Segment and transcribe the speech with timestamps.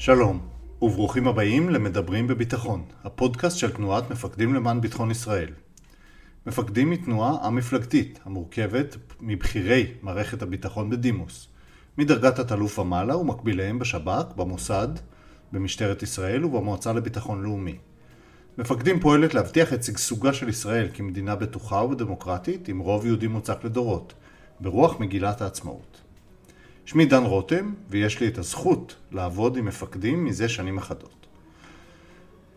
[0.00, 0.40] שלום,
[0.82, 5.48] וברוכים הבאים למדברים בביטחון, הפודקאסט של תנועת מפקדים למען ביטחון ישראל.
[6.46, 11.48] מפקדים היא תנועה א-מפלגתית, המורכבת מבכירי מערכת הביטחון בדימוס,
[11.98, 14.88] מדרגת התלוף ומעלה ומקביליהם בשב"כ, במוסד,
[15.52, 17.76] במשטרת ישראל ובמועצה לביטחון לאומי.
[18.58, 24.14] מפקדים פועלת להבטיח את שגשוגה של ישראל כמדינה בטוחה ודמוקרטית עם רוב יהודי מוצק לדורות,
[24.60, 26.07] ברוח מגילת העצמאות.
[26.88, 31.26] שמי דן רותם, ויש לי את הזכות לעבוד עם מפקדים מזה שנים אחדות.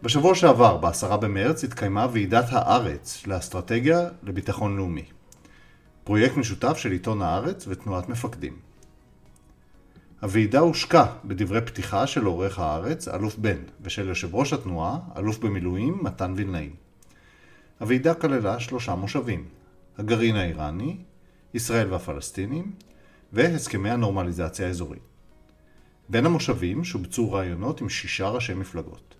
[0.03, 5.03] בשבוע שעבר, ב-10 במרץ, התקיימה ועידת הארץ לאסטרטגיה לביטחון לאומי.
[6.03, 8.55] פרויקט משותף של עיתון הארץ ותנועת מפקדים.
[10.21, 15.99] הוועידה הושקה בדברי פתיחה של עורך הארץ, אלוף בן, ושל יושב ראש התנועה, אלוף במילואים,
[16.01, 16.69] מתן וילנאי.
[17.79, 19.45] הוועידה כללה שלושה מושבים,
[19.97, 20.97] הגרעין האיראני,
[21.53, 22.71] ישראל והפלסטינים,
[23.33, 25.01] והסכמי הנורמליזציה האזורית.
[26.09, 29.15] בין המושבים שובצו רעיונות עם שישה ראשי מפלגות.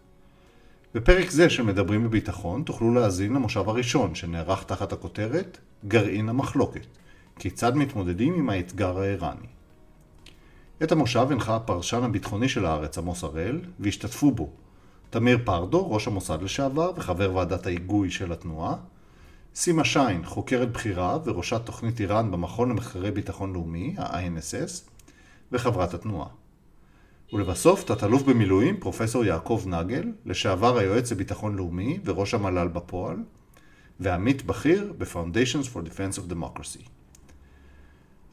[0.94, 6.86] בפרק זה של מדברים בביטחון תוכלו להאזין למושב הראשון שנערך תחת הכותרת גרעין המחלוקת,
[7.40, 9.48] כיצד מתמודדים עם האתגר האיראני.
[10.84, 14.50] את המושב הנחה הפרשן הביטחוני של הארץ עמוס הראל, והשתתפו בו
[15.10, 18.76] תמיר פרדו, ראש המוסד לשעבר וחבר ועדת ההיגוי של התנועה,
[19.56, 24.90] סימה שיין, חוקרת בכירה וראשת תוכנית איראן במכון למחקרי ביטחון לאומי, ה-INSS,
[25.52, 26.28] וחברת התנועה.
[27.34, 33.18] ולבסוף, תת-אלוף במילואים, פרופסור יעקב נגל, לשעבר היועץ לביטחון לאומי וראש המל"ל בפועל,
[34.00, 36.90] ועמית בכיר ב-Foundations for Defense of Democracy.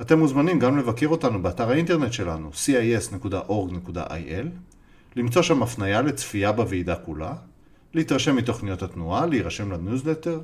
[0.01, 4.47] אתם מוזמנים גם לבקר אותנו באתר האינטרנט שלנו, cis.org.il,
[5.17, 7.35] למצוא שם הפנייה לצפייה בוועידה כולה,
[7.95, 10.41] להתרשם מתוכניות התנועה, להירשם לניוזלטר,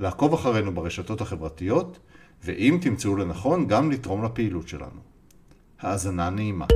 [0.00, 1.98] לעקוב אחרינו ברשתות החברתיות,
[2.44, 5.00] ואם תמצאו לנכון, גם לתרום לפעילות שלנו.
[5.80, 6.66] האזנה נעימה.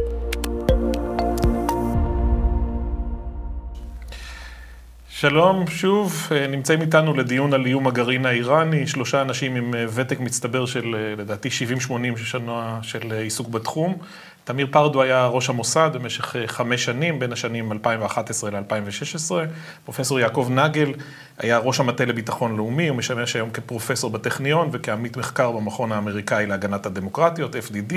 [5.09, 11.15] שלום, שוב, נמצאים איתנו לדיון על איום הגרעין האיראני, שלושה אנשים עם ותק מצטבר של
[11.19, 11.49] לדעתי
[11.89, 13.99] 70-80 שנה של עיסוק בתחום.
[14.51, 19.31] תמיר פרדו היה ראש המוסד במשך חמש שנים, בין השנים 2011 ל-2016.
[19.85, 20.93] פרופסור יעקב נגל
[21.39, 26.87] היה ראש המטה לביטחון לאומי, הוא משמש היום כפרופסור בטכניון וכעמית מחקר במכון האמריקאי להגנת
[26.87, 27.95] הדמוקרטיות, FDD.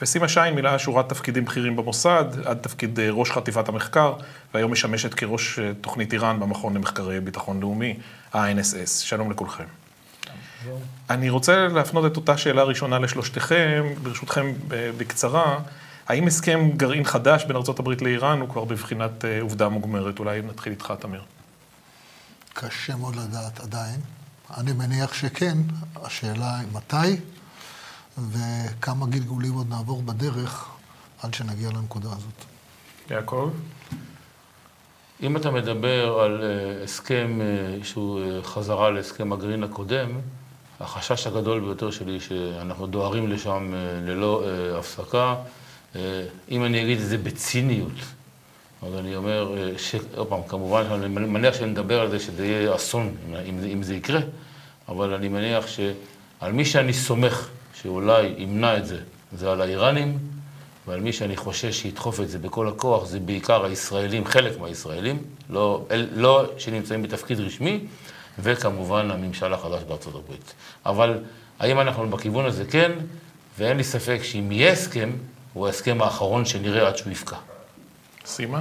[0.00, 4.12] וסימה שיין מילאה שורת תפקידים בכירים במוסד, עד תפקיד ראש חטיבת המחקר,
[4.54, 7.96] והיום משמשת כראש תוכנית איראן במכון למחקרי ביטחון לאומי,
[8.32, 8.88] ה-NSS.
[8.88, 9.64] שלום לכולכם.
[11.10, 15.58] אני רוצה להפנות את אותה שאלה ראשונה לשלושתכם, ברשותכם בקצרה,
[16.08, 20.18] האם הסכם גרעין חדש בין ארה"ב לאיראן הוא כבר בבחינת עובדה מוגמרת?
[20.18, 21.22] אולי נתחיל איתך, תמיר.
[22.54, 24.00] קשה מאוד לדעת עדיין.
[24.56, 25.58] אני מניח שכן,
[25.96, 27.20] השאלה היא מתי
[28.30, 30.68] וכמה גלגולים עוד נעבור בדרך
[31.22, 32.44] עד שנגיע לנקודה הזאת.
[33.10, 33.50] יעקב?
[35.22, 36.42] אם אתה מדבר על
[36.84, 37.40] הסכם
[37.82, 40.08] שהוא חזרה להסכם הגרעין הקודם,
[40.80, 43.72] החשש הגדול ביותר שלי שאנחנו דוהרים לשם
[44.06, 44.44] ללא
[44.78, 45.34] הפסקה.
[46.50, 47.92] אם אני אגיד את זה בציניות,
[48.82, 49.54] אז אני אומר,
[50.16, 53.14] עוד פעם, כמובן, אני מניח שנדבר על זה שזה יהיה אסון
[53.48, 54.20] אם זה, אם זה יקרה,
[54.88, 58.98] אבל אני מניח שעל מי שאני סומך שאולי ימנע את זה,
[59.32, 60.18] זה על האיראנים,
[60.86, 65.86] ועל מי שאני חושש שידחוף את זה בכל הכוח, זה בעיקר הישראלים, חלק מהישראלים, לא,
[66.12, 67.80] לא שנמצאים בתפקיד רשמי,
[68.38, 70.54] וכמובן הממשל החדש בארצות הברית.
[70.86, 71.18] אבל
[71.58, 72.64] האם אנחנו בכיוון הזה?
[72.64, 72.92] כן,
[73.58, 75.10] ואין לי ספק שאם יהיה הסכם,
[75.56, 77.36] הוא ההסכם האחרון שנראה עד שהוא יפקע.
[78.26, 78.60] סימה?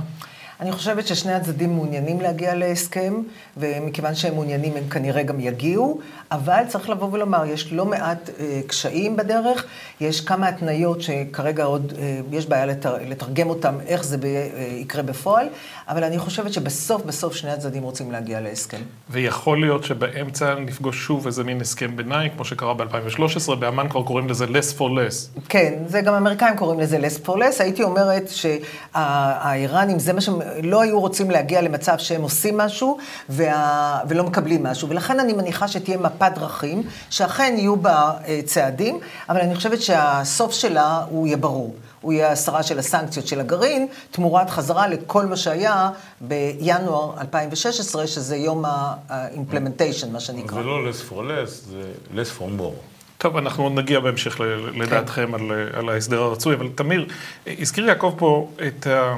[0.60, 3.14] אני חושבת ששני הצדדים מעוניינים להגיע להסכם,
[3.58, 6.00] ומכיוון שהם מעוניינים הם כנראה גם יגיעו,
[6.32, 9.66] אבל צריך לבוא ולומר, יש לא מעט אה, קשיים בדרך,
[10.02, 14.68] יש כמה התניות שכרגע עוד אה, יש בעיה לתר, לתרגם אותם, איך זה ב, אה,
[14.82, 15.48] יקרה בפועל,
[15.88, 18.82] אבל אני חושבת שבסוף בסוף שני הצדדים רוצים להגיע להסכם.
[19.10, 24.30] ויכול להיות שבאמצע נפגוש שוב איזה מין הסכם ביניים, כמו שקרה ב-2013, באמ"ן כבר קוראים
[24.30, 25.40] לזה less for less.
[25.50, 30.36] כן, זה גם האמריקאים קוראים לזה less for less, הייתי אומרת שהאיראנים, זה מה שהם...
[30.64, 32.98] לא היו רוצים להגיע למצב שהם עושים משהו
[33.30, 34.00] וה...
[34.08, 34.90] ולא מקבלים משהו.
[34.90, 38.12] ולכן אני מניחה שתהיה מפת דרכים, שאכן יהיו בה
[38.46, 41.76] צעדים, אבל אני חושבת שהסוף שלה הוא יהיה ברור.
[42.02, 45.90] הוא יהיה הסרה של הסנקציות של הגרעין, תמורת חזרה לכל מה שהיה
[46.22, 50.58] בינואר 2016, שזה יום ה-implementation, מה שנקרא.
[50.58, 52.96] זה לא less for less, זה less for more.
[53.18, 54.40] טוב, אנחנו עוד נגיע בהמשך
[54.76, 55.42] לדעתכם על,
[55.74, 57.06] על ההסדר הרצוי, אבל תמיר,
[57.48, 59.16] הזכיר יעקב פה את ה...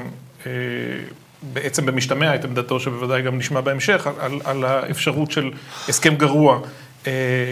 [1.42, 5.50] בעצם במשתמע את עמדתו, שבוודאי גם נשמע בהמשך, על, על האפשרות של
[5.88, 6.60] הסכם גרוע אה,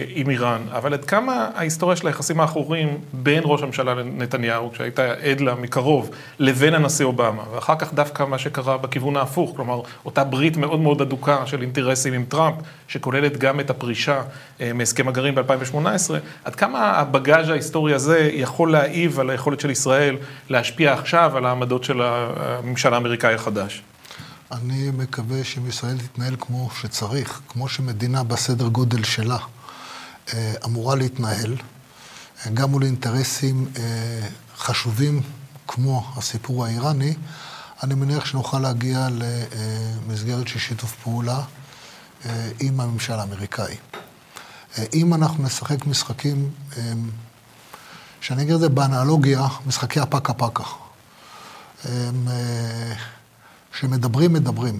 [0.09, 5.41] עם איראן, אבל עד כמה ההיסטוריה של היחסים האחורים בין ראש הממשלה נתניהו, שהיית עד
[5.41, 6.09] לה מקרוב,
[6.39, 11.01] לבין הנשיא אובמה, ואחר כך דווקא מה שקרה בכיוון ההפוך, כלומר, אותה ברית מאוד מאוד
[11.01, 12.55] אדוקה של אינטרסים עם טראמפ,
[12.87, 14.21] שכוללת גם את הפרישה
[14.61, 20.15] אה, מהסכם הגרעין ב-2018, עד כמה הבגאז' ההיסטורי הזה יכול להעיב על היכולת של ישראל
[20.49, 23.81] להשפיע עכשיו על העמדות של הממשל האמריקאי החדש?
[24.51, 29.37] אני מקווה שאם ישראל תתנהל כמו שצריך, כמו שמדינה בסדר גודל שלה
[30.33, 31.55] אה, אמורה להתנהל,
[32.45, 34.27] אה, גם מול אינטרסים אה,
[34.57, 35.21] חשובים
[35.67, 37.13] כמו הסיפור האיראני,
[37.83, 41.41] אני מניח שנוכל להגיע למסגרת של שיתוף פעולה
[42.59, 43.75] עם הממשל האמריקאי.
[44.93, 46.49] אם אנחנו נשחק משחקים,
[48.21, 50.63] שאני אגיד את זה באנלוגיה, משחקי הפקה פקה.
[53.79, 54.79] שמדברים, מדברים.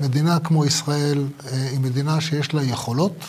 [0.00, 3.24] מדינה כמו ישראל אה, היא מדינה שיש לה יכולות,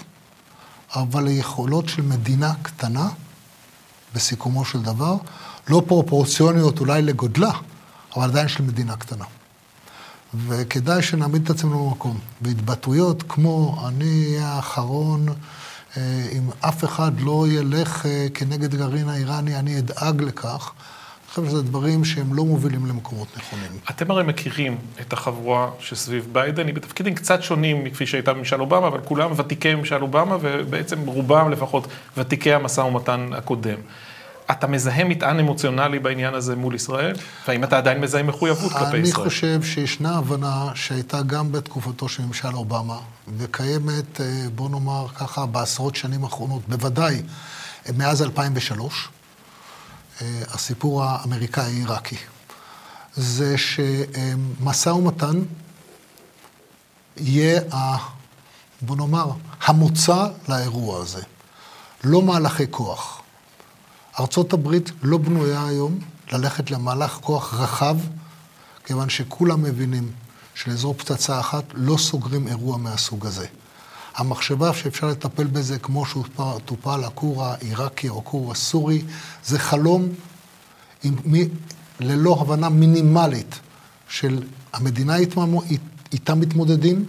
[0.96, 3.10] אבל היכולות של מדינה קטנה,
[4.16, 5.18] בסיכומו של דבר,
[5.68, 7.52] לא פרופורציוניות אולי לגודלה,
[8.16, 9.26] אבל עדיין של מדינה קטנה.
[10.48, 12.20] וכדאי שנעמיד את עצמנו במקום.
[12.42, 15.26] בהתבטאויות כמו אני אהיה האחרון,
[15.98, 20.72] אה, אם אף אחד לא ילך אה, כנגד גרעין האיראני, אני אדאג לכך.
[21.46, 23.72] חושב שזה דברים שהם לא מובילים למקומות נכונים.
[23.90, 28.88] אתם הרי מכירים את החבורה שסביב ביידן, היא בתפקידים קצת שונים מכפי שהייתה בממשל אובמה,
[28.88, 31.88] אבל כולם ותיקי ממשל אובמה, ובעצם רובם לפחות
[32.18, 33.78] ותיקי המשא ומתן הקודם.
[34.52, 37.16] אתה מזהה מטען אמוציונלי בעניין הזה מול ישראל?
[37.48, 39.02] והאם אתה עדיין מזהה מחויבות כלפי ישראל?
[39.02, 42.98] אני חושב שישנה הבנה שהייתה גם בתקופתו של ממשל אובמה,
[43.38, 44.26] וקיימת, אה,
[44.56, 47.22] בוא נאמר ככה, בעשרות שנים האחרונות, בוודאי
[47.98, 49.17] מאז 2003, אה,
[50.22, 52.18] הסיפור האמריקאי-עיראקי.
[53.16, 55.42] זה שמשא ומתן
[57.18, 57.62] יהיה,
[58.82, 59.32] בוא נאמר,
[59.62, 61.22] המוצא לאירוע הזה.
[62.04, 63.22] לא מהלכי כוח.
[64.20, 66.00] ארצות הברית לא בנויה היום
[66.32, 67.98] ללכת למהלך כוח רחב,
[68.86, 70.12] כיוון שכולם מבינים
[70.56, 73.48] שלאזור פצצה אחת לא סוגרים אירוע מהסוג הזה.
[74.18, 79.02] המחשבה שאפשר לטפל בזה כמו שטופל הכור העיראקי או הכור הסורי,
[79.46, 80.08] זה חלום
[81.04, 81.36] עם, מ,
[82.00, 83.60] ללא הבנה מינימלית
[84.10, 84.44] של
[84.74, 85.16] המדינה
[86.12, 87.06] איתה מתמודדים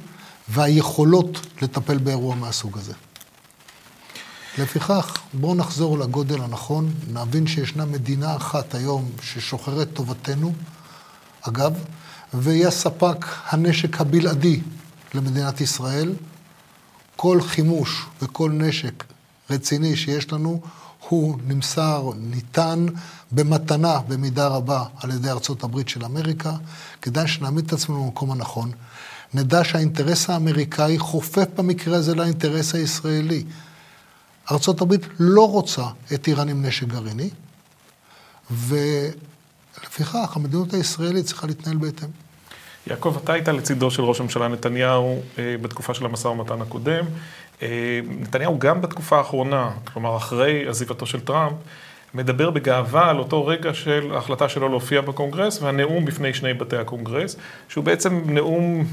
[0.49, 2.93] והיכולות לטפל באירוע מהסוג הזה.
[4.59, 10.53] לפיכך, בואו נחזור לגודל הנכון, נבין שישנה מדינה אחת היום ששוחרת טובתנו,
[11.41, 11.73] אגב,
[12.35, 14.61] והיא הספק הנשק הבלעדי
[15.15, 16.13] למדינת ישראל,
[17.21, 19.05] כל חימוש וכל נשק
[19.51, 20.61] רציני שיש לנו,
[21.09, 22.87] הוא נמסר, ניתן
[23.33, 26.53] במתנה במידה רבה על ידי ארצות הברית של אמריקה,
[27.03, 28.71] כדאי שנעמיד את עצמנו במקום הנכון.
[29.35, 33.45] נדע שהאינטרס האמריקאי חופף במקרה הזה לאינטרס הישראלי.
[34.51, 37.31] ארצות הברית לא רוצה את איראן עם נשק גרעיני,
[38.51, 42.28] ולפיכך המדיניות הישראלית צריכה להתנהל בהתאם.
[42.91, 47.05] יעקב, אתה היית לצידו של ראש הממשלה נתניהו אה, בתקופה של המשא ומתן הקודם.
[47.63, 51.53] אה, נתניהו גם בתקופה האחרונה, כלומר אחרי עזיבתו של טראמפ,
[52.15, 57.37] מדבר בגאווה על אותו רגע של ההחלטה שלו להופיע בקונגרס והנאום בפני שני בתי הקונגרס,
[57.69, 58.85] שהוא בעצם נאום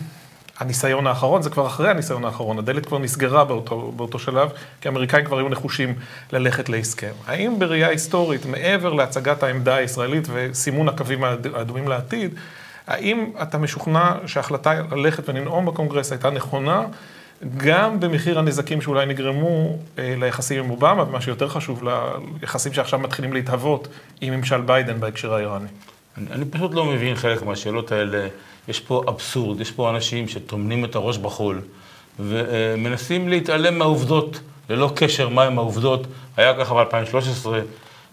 [0.59, 4.49] הניסיון האחרון, זה כבר אחרי הניסיון האחרון, הדלת כבר נסגרה באותו, באותו שלב,
[4.81, 5.93] כי האמריקאים כבר היו נחושים
[6.31, 7.11] ללכת להסכם.
[7.27, 12.33] האם בראייה היסטורית, מעבר להצגת העמדה הישראלית וסימון הקווים האדומים לעתיד,
[12.87, 16.83] האם אתה משוכנע שההחלטה ללכת ולנאום בקונגרס הייתה נכונה,
[17.57, 21.83] גם במחיר הנזקים שאולי נגרמו אה, ליחסים עם אובמה, ומה שיותר חשוב,
[22.41, 23.87] ליחסים שעכשיו מתחילים להתהוות
[24.21, 25.67] עם ממשל ביידן בהקשר האיראני?
[26.17, 28.27] אני, אני פשוט לא מבין חלק מהשאלות האלה.
[28.67, 31.61] יש פה אבסורד, יש פה אנשים שטומנים את הראש בחול
[32.19, 34.39] ומנסים להתעלם מהעובדות,
[34.69, 36.07] ללא קשר מהם העובדות.
[36.37, 37.47] היה ככה ב-2013,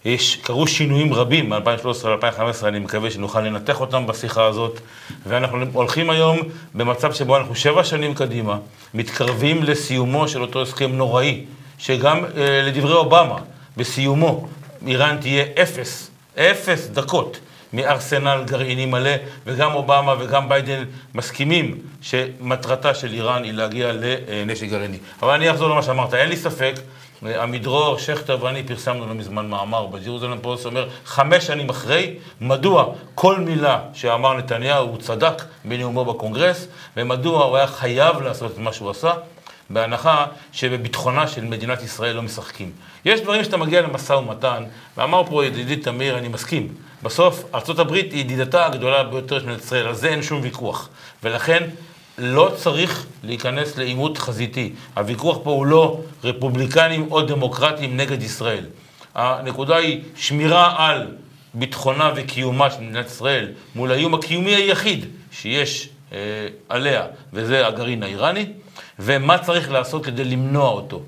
[0.05, 4.79] יש, קרו שינויים רבים מ-2013 ל-2015, אני מקווה שנוכל לנתח אותם בשיחה הזאת,
[5.25, 6.39] ואנחנו הולכים היום
[6.75, 8.57] במצב שבו אנחנו שבע שנים קדימה,
[8.93, 11.45] מתקרבים לסיומו של אותו הסכם נוראי,
[11.77, 13.37] שגם אה, לדברי אובמה,
[13.77, 14.47] בסיומו,
[14.87, 17.39] איראן תהיה אפס, אפס דקות
[17.73, 19.11] מארסנל גרעיני מלא,
[19.45, 20.83] וגם אובמה וגם ביידן
[21.15, 24.97] מסכימים שמטרתה של איראן היא להגיע לנשק גרעיני.
[25.21, 26.75] אבל אני אחזור למה שאמרת, אין לי ספק
[27.25, 33.39] עמידרור, שכטר ואני פרסמנו לא מזמן מאמר בג'רוזלם פוסט, אומר חמש שנים אחרי, מדוע כל
[33.39, 38.89] מילה שאמר נתניהו הוא צדק בנאומו בקונגרס, ומדוע הוא היה חייב לעשות את מה שהוא
[38.89, 39.13] עשה,
[39.69, 42.71] בהנחה שבביטחונה של מדינת ישראל לא משחקים.
[43.05, 44.63] יש דברים שאתה מגיע למשא ומתן,
[44.97, 46.67] ואמר פה ידידי תמיר, אני מסכים.
[47.03, 50.89] בסוף, ארה"ב היא ידידתה הגדולה ביותר של מדינת ישראל, על זה אין שום ויכוח.
[51.23, 51.63] ולכן,
[52.17, 54.73] לא צריך להיכנס לעימות חזיתי.
[54.97, 58.65] הוויכוח פה הוא לא רפובליקנים או דמוקרטים נגד ישראל.
[59.15, 61.07] הנקודה היא שמירה על
[61.53, 66.17] ביטחונה וקיומה של מדינת ישראל מול האיום הקיומי היחיד שיש אה,
[66.69, 68.45] עליה, וזה הגרעין האיראני,
[68.99, 71.01] ומה צריך לעשות כדי למנוע אותו.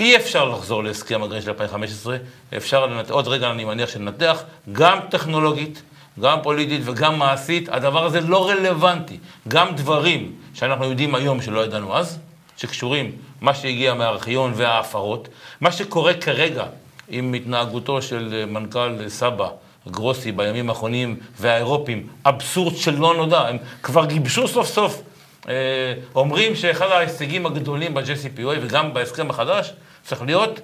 [0.00, 2.16] אי אפשר לחזור להסכם הגרעין של 2015,
[2.56, 4.42] אפשר לנתח, עוד רגע אני מניח שננתח,
[4.72, 5.82] גם טכנולוגית,
[6.20, 9.18] גם פוליטית וגם מעשית, הדבר הזה לא רלוונטי.
[9.48, 12.18] גם דברים שאנחנו יודעים היום שלא ידענו אז,
[12.56, 15.28] שקשורים, מה שהגיע מהארכיון וההפרות,
[15.60, 16.64] מה שקורה כרגע
[17.08, 19.48] עם התנהגותו של מנכ"ל סבא,
[19.88, 25.02] גרוסי, בימים האחרונים, והאירופים, אבסורד שלא נודע, הם כבר גיבשו סוף סוף.
[25.48, 30.60] אה, אומרים שאחד ההישגים הגדולים ב-JCPOA וגם בהסכם החדש צריך להיות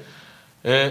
[0.66, 0.88] אה,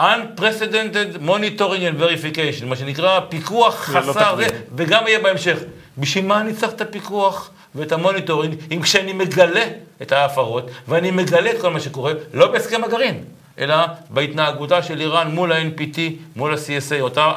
[0.00, 5.58] unprecedented monitoring and verification, מה שנקרא פיקוח לא חסר, זה, וגם יהיה בהמשך.
[5.98, 9.64] בשביל מה אני צריך את הפיקוח ואת ה monitoring, אם כשאני מגלה
[10.02, 13.24] את ההפרות, ואני מגלה את כל מה שקורה, לא בהסכם הגרעין,
[13.58, 13.76] אלא
[14.10, 15.98] בהתנהגותה של איראן מול ה-NPT,
[16.36, 17.32] מול ה-CSA, אותה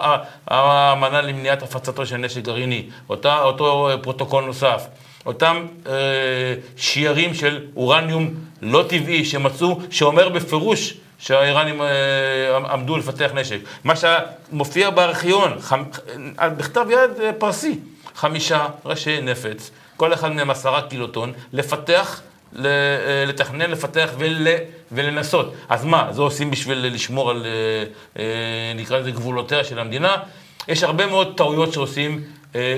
[0.48, 4.88] האמנה למניעת הפצתו של נשק גרעיני, אותה, אותו פרוטוקול נוסף.
[5.26, 5.94] אותם אה,
[6.78, 11.88] שיירים של אורניום לא טבעי שמצאו, שאומר בפירוש שהאיראנים אה,
[12.58, 13.60] עמדו לפתח נשק.
[13.84, 15.84] מה שמופיע בארכיון, חמ...
[16.38, 17.80] בכתב יד אה, פרסי,
[18.16, 22.22] חמישה ראשי נפץ, כל אחד מהם עשרה קילוטון, לפתח,
[22.60, 22.64] אה,
[23.28, 24.48] לתכנן, לפתח ול...
[24.92, 25.54] ולנסות.
[25.70, 27.46] אז מה, זה עושים בשביל לשמור על,
[28.76, 30.16] נקרא לזה, גבולותיה של המדינה?
[30.68, 32.22] יש הרבה מאוד טעויות שעושים,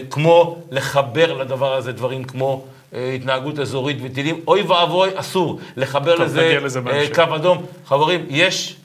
[0.09, 2.65] כמו לחבר לדבר הזה דברים כמו
[3.15, 7.65] התנהגות אזורית וטילים, אוי ואבוי, אסור לחבר טוב, לזה, לזה אה, קו אדום.
[7.85, 8.75] חברים, יש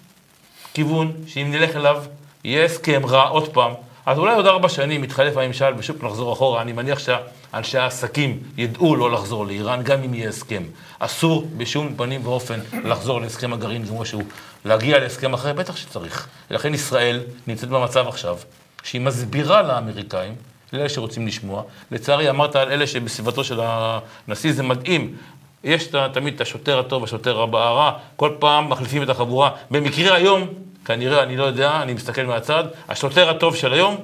[0.74, 2.02] כיוון שאם נלך אליו,
[2.44, 3.72] יהיה הסכם רע עוד פעם,
[4.06, 6.62] אז אולי עוד ארבע שנים יתחלף הממשל ושוב נחזור אחורה.
[6.62, 10.62] אני מניח שאנשי העסקים ידעו לא לחזור לאיראן, גם אם יהיה הסכם.
[10.98, 14.22] אסור בשום פנים ואופן לחזור להסכם הגרעין כמו שהוא.
[14.64, 16.28] להגיע להסכם אחר, בטח שצריך.
[16.50, 18.36] ולכן ישראל נמצאת במצב עכשיו,
[18.82, 20.34] שהיא מסבירה לאמריקאים,
[20.72, 21.62] לאלה שרוצים לשמוע.
[21.90, 25.16] לצערי, אמרת על אלה שבסביבתו של הנשיא, זה מדהים.
[25.64, 29.50] יש תמיד את השוטר הטוב, השוטר הרע, כל פעם מחליפים את החבורה.
[29.70, 30.48] במקרה היום,
[30.84, 33.96] כנראה, אני לא יודע, אני מסתכל מהצד, השוטר הטוב של היום,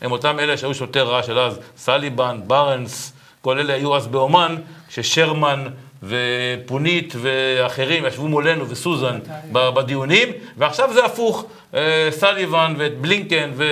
[0.00, 4.56] הם אותם אלה שהיו שוטר רע של אז, סליבן, ברנס, כל אלה היו אז באומן,
[4.88, 5.66] כששרמן
[6.02, 9.18] ופונית ואחרים ישבו מולנו וסוזן
[9.52, 13.64] בדיונים, ועכשיו זה הפוך, אה, סליבן ואת בלינקן ו...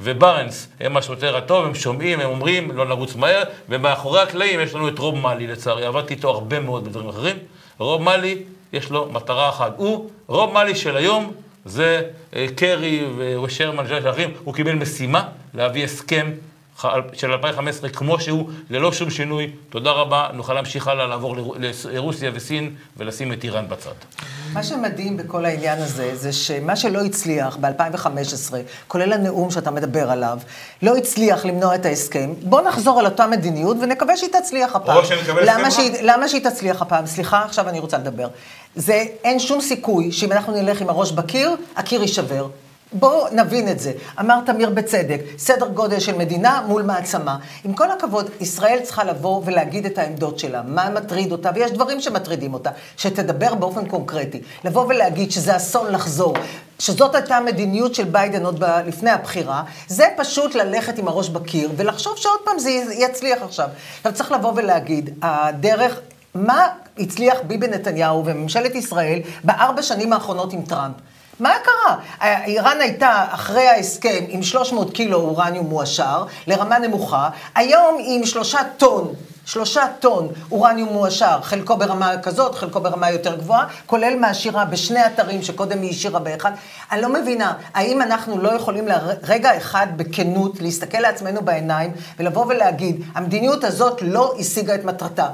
[0.00, 4.88] וברנס הם השוטר הטוב, הם שומעים, הם אומרים, לא נרוץ מהר, ומאחורי הקלעים יש לנו
[4.88, 7.36] את רוב מאלי לצערי, עבדתי איתו הרבה מאוד בדברים אחרים.
[7.78, 9.72] רוב מאלי, יש לו מטרה אחת.
[9.76, 11.32] הוא, רוב מאלי של היום,
[11.64, 12.02] זה
[12.36, 13.04] אה, קרי
[13.44, 16.30] ושרמן של אחרים, הוא קיבל משימה להביא הסכם
[17.12, 19.50] של 2015 כמו שהוא, ללא שום שינוי.
[19.70, 21.36] תודה רבה, נוכל להמשיך הלאה, לעבור
[21.90, 23.90] לרוסיה וסין ולשים את איראן בצד.
[24.52, 28.54] מה שמדהים בכל העניין הזה, זה שמה שלא הצליח ב-2015,
[28.88, 30.38] כולל הנאום שאתה מדבר עליו,
[30.82, 32.34] לא הצליח למנוע את ההסכם.
[32.42, 34.96] בוא נחזור על אותה מדיניות ונקווה שהיא תצליח הפעם.
[34.96, 37.06] או שנקבל הסכם שהיא, למה שהיא תצליח הפעם?
[37.06, 38.28] סליחה, עכשיו אני רוצה לדבר.
[38.74, 42.46] זה, אין שום סיכוי שאם אנחנו נלך עם הראש בקיר, הקיר יישבר.
[42.92, 43.92] בואו נבין את זה.
[44.20, 47.36] אמר תמיר בצדק, סדר גודל של מדינה מול מעצמה.
[47.64, 52.00] עם כל הכבוד, ישראל צריכה לבוא ולהגיד את העמדות שלה, מה מטריד אותה, ויש דברים
[52.00, 54.40] שמטרידים אותה, שתדבר באופן קונקרטי.
[54.64, 56.34] לבוא ולהגיד שזה אסון לחזור,
[56.78, 61.70] שזאת הייתה המדיניות של ביידן עוד ב- לפני הבחירה, זה פשוט ללכת עם הראש בקיר
[61.76, 63.68] ולחשוב שעוד פעם זה יצליח עכשיו.
[63.96, 66.00] עכשיו צריך לבוא ולהגיד, הדרך...
[66.34, 66.66] מה
[66.98, 70.94] הצליח ביבי נתניהו וממשלת ישראל בארבע שנים האחרונות עם טראמפ?
[71.42, 71.96] מה קרה?
[72.44, 79.14] איראן הייתה אחרי ההסכם עם 300 קילו אורניום מועשר, לרמה נמוכה, היום עם שלושה טון.
[79.44, 85.42] שלושה טון אורניום מועשר, חלקו ברמה כזאת, חלקו ברמה יותר גבוהה, כולל מהשירה בשני אתרים
[85.42, 86.52] שקודם היא השאירה באחד.
[86.92, 93.04] אני לא מבינה, האם אנחנו לא יכולים לרגע אחד בכנות להסתכל לעצמנו בעיניים ולבוא ולהגיד,
[93.14, 95.26] המדיניות הזאת לא השיגה את מטרתה.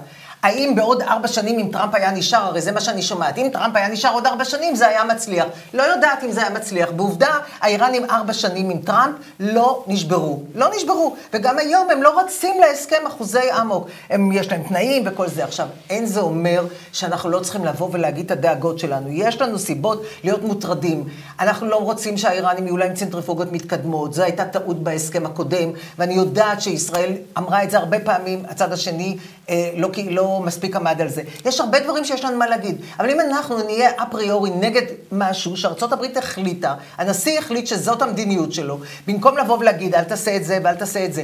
[0.48, 3.76] האם בעוד ארבע שנים אם טראמפ היה נשאר, הרי זה מה שאני שומעת, אם טראמפ
[3.76, 5.46] היה נשאר עוד ארבע שנים זה היה מצליח.
[5.74, 6.90] לא יודעת אם זה היה מצליח.
[6.90, 10.40] בעובדה, האיראנים ארבע שנים עם טראמפ לא נשברו.
[10.54, 11.16] לא נשברו.
[11.32, 13.88] וגם היום הם לא רצים להסכם אחוזי אמוק.
[14.10, 15.44] הם, יש להם תנאים וכל זה.
[15.44, 19.08] עכשיו, אין זה אומר שאנחנו לא צריכים לבוא ולהגיד את הדאגות שלנו.
[19.12, 21.04] יש לנו סיבות להיות מוטרדים.
[21.40, 24.14] אנחנו לא רוצים שהאיראנים יהיו להם צנטריפוגות מתקדמות.
[24.14, 29.16] זו הייתה טעות בהסכם הקודם, ואני יודעת שישראל אמרה את זה הרבה פעמים, הצד השני
[29.50, 31.22] אה, לא, לא מספיק עמד על זה.
[31.44, 35.92] יש הרבה דברים שיש לנו מה להגיד, אבל אם אנחנו נהיה אפריורי נגד משהו שארצות
[35.92, 40.74] הברית החליטה, הנשיא החליט שזאת המדיניות שלו, במקום לבוא ולהגיד, אל תעשה את זה ואל
[40.74, 41.22] תעשה את זה.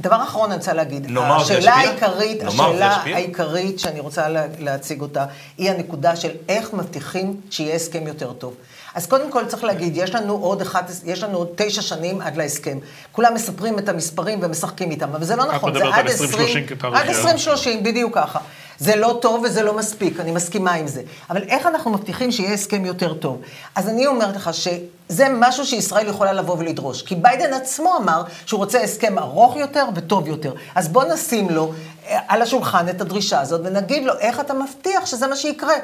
[0.00, 1.10] דבר אחרון אני רוצה להגיד.
[1.10, 1.74] נאמר השאלה?
[1.74, 2.96] העיקרית, השאלה?
[3.04, 5.24] העיקרית שאני רוצה לה, להציג אותה,
[5.58, 8.54] היא הנקודה של איך מבטיחים שיהיה הסכם יותר טוב.
[8.94, 12.36] אז קודם כל צריך להגיד, יש לנו עוד אחת, יש לנו עוד תשע שנים עד
[12.36, 12.78] להסכם.
[13.12, 16.30] כולם מספרים את המספרים ומשחקים איתם, אבל זה לא נכון, זה עד על 20...
[16.30, 17.16] 2030 כתאריך עד יעד.
[17.16, 18.38] 2030, בדיוק ככה.
[18.78, 21.02] זה לא טוב וזה לא מספיק, אני מסכימה עם זה.
[21.30, 23.40] אבל איך אנחנו מבטיחים שיהיה הסכם יותר טוב?
[23.74, 27.02] אז אני אומרת לך שזה משהו שישראל יכולה לבוא ולדרוש.
[27.02, 30.52] כי ביידן עצמו אמר שהוא רוצה הסכם ארוך יותר וטוב יותר.
[30.74, 31.72] אז בוא נשים לו
[32.08, 35.74] אה, על השולחן את הדרישה הזאת ונגיד לו, איך אתה מבטיח שזה מה שיקרה?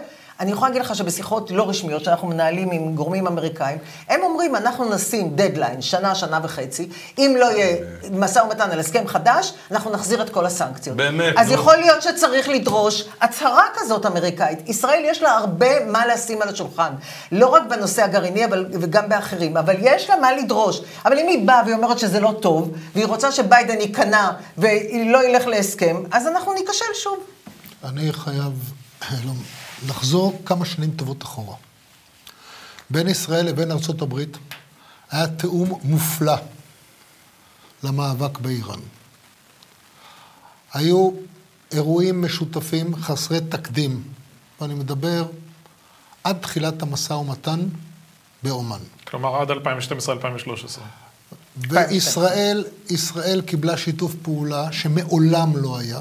[0.40, 3.78] אני יכולה להגיד לך שבשיחות לא רשמיות שאנחנו מנהלים עם גורמים אמריקאים,
[4.08, 7.76] הם אומרים, אנחנו נשים דדליין, שנה, שנה וחצי, אם לא יהיה
[8.12, 10.96] משא ומתן על הסכם חדש, אנחנו נחזיר את כל הסנקציות.
[10.96, 11.54] באמת, אז נו.
[11.54, 14.68] יכול להיות שצריך לדרוש הצהרה כזאת אמריקאית.
[14.68, 16.92] ישראל יש לה הרבה מה לשים על השולחן.
[17.32, 20.80] לא רק בנושא הגרעיני, אבל, וגם באחרים, אבל יש לה מה לדרוש.
[21.04, 25.46] אבל אם היא באה והיא אומרת שזה לא טוב, והיא רוצה שביידן ייכנע ולא ילך
[25.46, 27.18] להסכם, אז אנחנו ניכשל שוב.
[27.84, 28.72] אני חייב
[29.88, 31.56] לחזור כמה שנים טובות אחורה.
[32.90, 34.36] בין ישראל לבין ארצות הברית
[35.10, 36.36] היה תיאום מופלא
[37.82, 38.80] למאבק באיראן.
[40.74, 41.10] היו
[41.72, 44.02] אירועים משותפים חסרי תקדים,
[44.60, 45.26] ואני מדבר
[46.24, 47.60] עד תחילת המשא ומתן
[48.42, 48.80] באומן.
[49.04, 49.54] כלומר, עד 2012-2013.
[51.56, 56.00] וישראל ישראל קיבלה שיתוף פעולה שמעולם לא היה,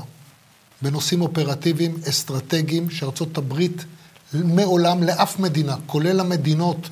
[0.81, 3.85] בנושאים אופרטיביים, אסטרטגיים, שארצות הברית
[4.33, 6.89] מעולם לאף מדינה, כולל המדינות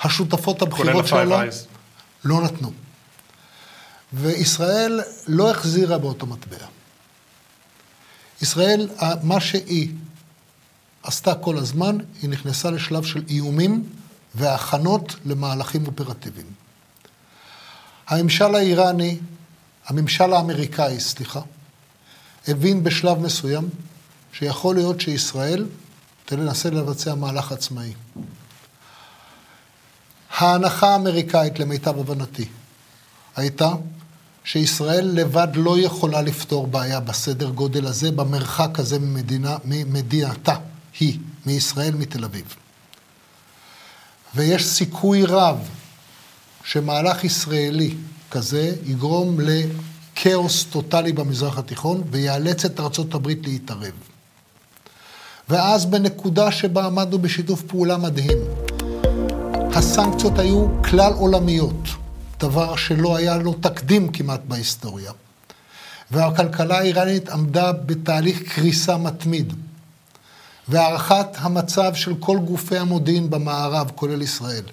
[0.00, 1.44] השותפות הבכירות שלה.
[2.24, 2.72] לא נתנו.
[4.12, 6.66] וישראל לא החזירה באותו מטבע.
[8.42, 8.88] ישראל,
[9.22, 9.90] מה שהיא
[11.02, 13.84] עשתה כל הזמן, היא נכנסה לשלב של איומים
[14.34, 16.46] והכנות למהלכים אופרטיביים.
[18.08, 19.18] הממשל האיראני,
[19.86, 21.40] הממשל האמריקאי, סליחה,
[22.48, 23.68] הבין בשלב מסוים
[24.32, 25.66] שיכול להיות שישראל
[26.24, 27.92] תנסה לבצע מהלך עצמאי.
[30.38, 32.48] ההנחה האמריקאית, למיטב הבנתי,
[33.36, 33.72] הייתה
[34.44, 40.54] שישראל לבד לא יכולה לפתור בעיה בסדר גודל הזה, במרחק הזה ממדינה, ממדינתה,
[41.00, 42.54] היא, מישראל, מתל אביב.
[44.34, 45.68] ויש סיכוי רב
[46.64, 47.94] שמהלך ישראלי
[48.30, 49.40] כזה יגרום
[50.16, 53.92] לכאוס טוטאלי במזרח התיכון ויאלץ את ארצות הברית להתערב.
[55.48, 58.38] ואז בנקודה שבה עמדנו בשיתוף פעולה מדהים,
[59.74, 61.88] הסנקציות היו כלל עולמיות,
[62.40, 65.12] דבר שלא היה לו תקדים כמעט בהיסטוריה.
[66.10, 69.52] והכלכלה האיראנית עמדה בתהליך קריסה מתמיד.
[70.68, 74.64] והערכת המצב של כל גופי המודיעין במערב, כולל ישראל,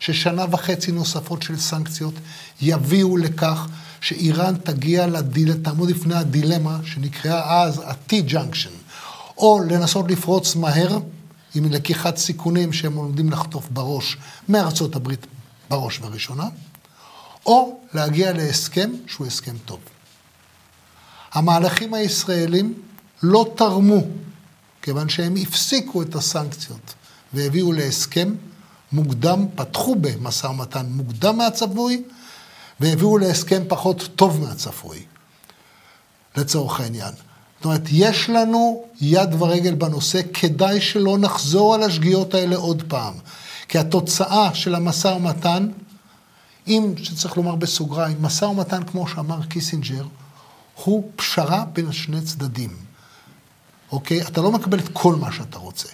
[0.00, 2.14] ששנה וחצי נוספות של סנקציות
[2.60, 3.66] יביאו לכך
[4.02, 8.92] שאיראן תגיע, לדיל, תעמוד לפני הדילמה שנקראה אז ה-T-Junction,
[9.38, 10.98] או לנסות לפרוץ מהר
[11.54, 14.16] עם לקיחת סיכונים שהם עומדים לחטוף בראש
[14.48, 15.26] מארצות הברית
[15.70, 16.48] בראש ובראשונה,
[17.46, 19.80] או להגיע להסכם שהוא הסכם טוב.
[21.32, 22.74] המהלכים הישראלים
[23.22, 24.00] לא תרמו,
[24.82, 26.94] כיוון שהם הפסיקו את הסנקציות
[27.32, 28.34] והביאו להסכם
[28.92, 32.02] מוקדם, פתחו במשא ומתן מוקדם מהצפוי,
[32.82, 35.02] והביאו להסכם פחות טוב מהצפוי,
[36.36, 37.14] לצורך העניין.
[37.56, 43.14] זאת אומרת, יש לנו יד ורגל בנושא, כדאי שלא נחזור על השגיאות האלה עוד פעם.
[43.68, 45.68] כי התוצאה של המשא ומתן,
[46.66, 50.04] אם, שצריך לומר בסוגריים, משא ומתן, כמו שאמר קיסינג'ר,
[50.84, 52.76] הוא פשרה בין שני צדדים.
[53.92, 54.22] אוקיי?
[54.22, 55.88] אתה לא מקבל את כל מה שאתה רוצה.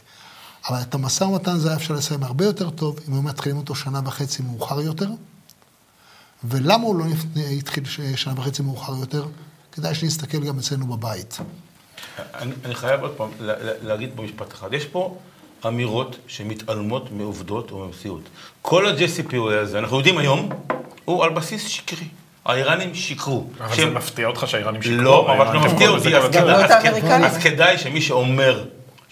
[0.68, 3.74] אבל את המשא ומתן הזה היה אפשר לסיים הרבה יותר טוב, אם היו מתחילים אותו
[3.74, 5.08] שנה וחצי מאוחר יותר.
[6.44, 7.04] ולמה הוא לא
[7.58, 7.84] התחיל
[8.16, 9.24] שנה וחצי מאוחר יותר?
[9.72, 11.38] כדאי שנסתכל גם אצלנו בבית.
[12.34, 14.72] אני, אני חייב עוד פעם לה, לה, להגיד פה משפט אחד.
[14.74, 15.16] יש פה
[15.66, 18.22] אמירות שמתעלמות מעובדות או ממציאות.
[18.62, 20.48] כל ה-JCPOA הזה, אנחנו יודעים היום,
[21.04, 22.06] הוא על בסיס שקרי.
[22.44, 23.46] האיראנים שיקרו.
[23.60, 25.02] אבל שהם- זה מפתיע אותך שהאיראנים שיקרו?
[25.02, 26.16] לא, ממש לא מפתיע אותי.
[27.26, 28.64] אז כדאי שמי שאומר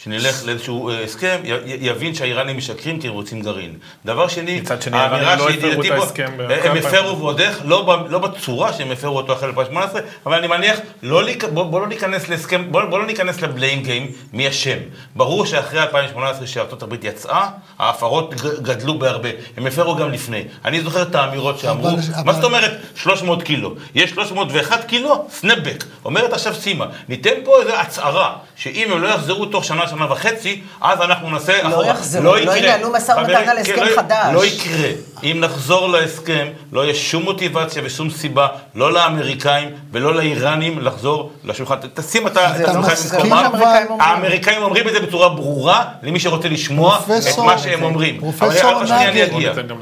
[0.06, 3.74] שנלך לאיזשהו אה, הסכם, י- י- יבין שהאיראנים משקרים כי הם רוצים גרעין.
[4.04, 7.20] דבר שני, מצד שני, האמירה האיראנים לא הפרו את ההסכם הם הפרו 2000.
[7.22, 11.64] ועוד איך, לא לא בצורה שהם הפרו אותו אחרי 2018, אבל אני מניח, לא בוא
[11.64, 14.78] בוא לא ניכנס להסכם, בוא בוא לא ניכנס לבליים גיים, מי אשם.
[15.16, 19.28] ברור שאחרי 2018 שארצות הברית יצאה, ההפרות גדלו בהרבה.
[19.56, 20.44] הם הפרו גם לפני.
[20.64, 21.90] אני זוכר את האמירות שאמרו,
[22.24, 23.74] מה זאת אומרת 300 קילו?
[23.94, 25.84] יש 301 קילו, סנפבק.
[26.04, 30.60] אומרת עכשיו סימה, ניתן פה איזו הצהרה, שאם הם לא יחזרו תוך שנה, שנה וחצי,
[30.80, 31.86] אז אנחנו נעשה לא אחורה.
[31.86, 32.56] יחזרו, לא יקרה.
[32.58, 34.34] ינהלו משא ומתן על הסכם כן, לא- חדש.
[34.34, 34.88] לא יקרה.
[35.22, 41.74] אם נחזור להסכם, לא יהיה שום מוטיבציה ושום סיבה, לא לאמריקאים ולא לאיראנים לחזור לשולחן.
[41.94, 44.00] תשים אתה את זה לא עצמך במקומם.
[44.00, 46.98] האמריקאים אומרים את זה בצורה ברורה למי שרוצה לשמוע
[47.32, 48.20] את מה שהם אומרים.
[48.20, 49.28] פרופסור נגל.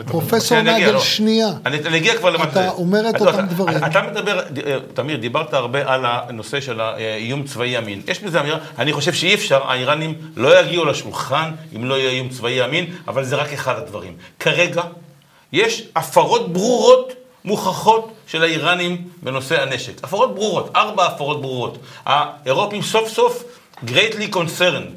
[0.06, 1.00] פרופסור נגל, לא.
[1.00, 1.48] שנייה.
[1.66, 2.68] אני אגיע כבר למה אתה.
[2.70, 3.76] אומר את אתה- אותם דברים.
[3.84, 4.44] אתה מדבר, אה,
[4.94, 8.00] תמיר, דיברת הרבה על הנושא של האיום צבאי אמין.
[8.08, 10.03] יש בזה אמירה, אני חושב שאי אפשר, האיראנים
[10.36, 14.16] לא יגיעו לשולחן אם לא יהיה איום צבאי אמין, אבל זה רק אחד הדברים.
[14.38, 14.82] כרגע
[15.52, 17.12] יש הפרות ברורות,
[17.44, 20.04] מוכחות, של האיראנים בנושא הנשק.
[20.04, 21.78] הפרות ברורות, ארבע הפרות ברורות.
[22.06, 23.44] האירופים סוף סוף,
[23.86, 24.90] greatly concerned,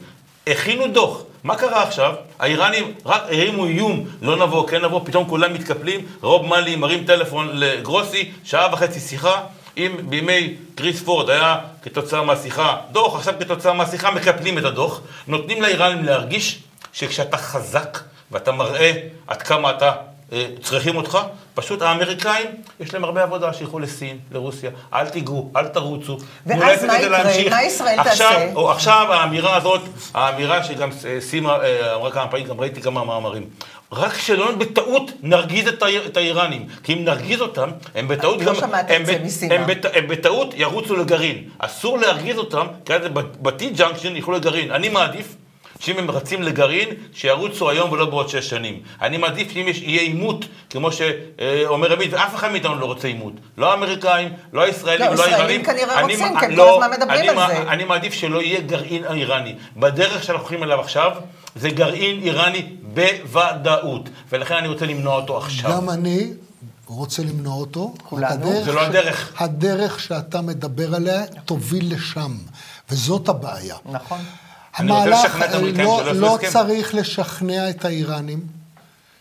[0.47, 1.21] הכינו דוח.
[1.43, 2.13] מה קרה עכשיו?
[2.39, 7.49] האיראנים רק הרימו איום, לא נבוא, כן נבוא, פתאום כולם מתקפלים, רוב מאלי מרים טלפון
[7.53, 9.41] לגרוסי, שעה וחצי שיחה.
[9.77, 15.61] אם בימי קריס פורד היה כתוצאה מהשיחה דוח, עכשיו כתוצאה מהשיחה מקפלים את הדוח, נותנים
[15.61, 16.59] לאיראנים להרגיש
[16.93, 17.99] שכשאתה חזק
[18.31, 18.91] ואתה מראה
[19.27, 19.91] עד כמה אתה
[20.33, 21.17] אה, צריכים אותך,
[21.53, 22.47] פשוט האמריקאים,
[22.79, 26.17] יש להם הרבה עבודה, שילכו לסין, לרוסיה, אל תיגעו, אל תרוצו.
[26.45, 27.09] ואז מה יקרה?
[27.09, 27.53] להמשיך.
[27.53, 28.53] מה ישראל עכשיו, תעשה?
[28.55, 29.81] או עכשיו האמירה הזאת,
[30.13, 33.49] האמירה שגם אה, סימה אה, אמרה כמה פעמים, גם ראיתי כמה מאמרים.
[33.91, 38.55] רק שלא בטעות נרגיז את, האיר, את האיראנים, כי אם נרגיז אותם, הם בטעות לא
[38.55, 39.55] שמעתי הם, את זה מסימה.
[39.55, 41.43] הם, בט, הם בטעות ירוצו לגרעין.
[41.59, 43.01] אסור להרגיז אותם, כי אז
[43.41, 44.71] ב T junction ילכו לגרעין.
[44.71, 45.35] אני מעדיף
[45.79, 48.79] שאם הם רצים לגרעין, שירוצו היום ולא בעוד שש שנים.
[49.01, 53.33] אני מעדיף שאם יש, יהיה עימות, כמו שאומר עמית, ואף אחד מאיתנו לא רוצה עימות.
[53.57, 55.63] לא האמריקאים, לא הישראלים, לא, לא ישראלים האיראנים.
[55.63, 57.71] כנראה אני רוצים, כי הם לא, כל הזמן מדברים אני על זה.
[57.71, 59.55] אני מעדיף שלא יהיה גרעין איראני.
[59.77, 61.11] בדרך שאנחנו הולכים אליו עכשיו,
[61.55, 62.65] זה גרעין איראני
[62.97, 64.09] בוודאות.
[64.29, 65.71] ולכן אני רוצה למנוע אותו עכשיו.
[65.71, 66.33] גם אני
[66.85, 67.93] רוצה למנוע אותו.
[68.03, 68.33] כולנו.
[68.33, 69.41] הדרך זה לא הדרך.
[69.41, 72.37] הדרך שאתה מדבר עליה תוביל לשם,
[72.89, 73.75] וזאת הבעיה.
[73.85, 74.19] נכון.
[74.79, 76.51] אני רוצה המהלך לשכנע את האמריקאים לא, שלא יעשו לא.
[76.51, 78.47] צריך לשכנע את האיראנים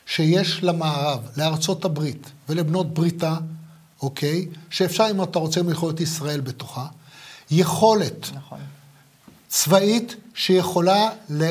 [0.07, 3.35] שיש למערב, לארצות הברית ולבנות בריתה,
[4.03, 4.47] אוקיי?
[4.71, 6.87] שאפשר, אם אתה רוצה, מלכות ישראל בתוכה,
[7.51, 8.59] יכולת נכון.
[9.57, 11.51] צבאית שיכולה ל-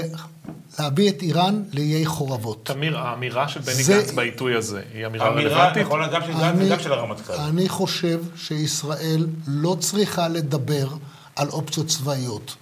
[0.79, 2.65] להביא את איראן לאיי חורבות.
[2.65, 5.83] תמיר, האמירה של בני זה- גנץ בעיתוי הזה, היא אמירה אמירה רלוונטית?
[5.85, 7.33] נכונה גם של גנץ וגם של הרמטכ"ל.
[7.33, 10.87] אני חושב שישראל לא צריכה לדבר
[11.35, 12.55] על אופציות צבאיות.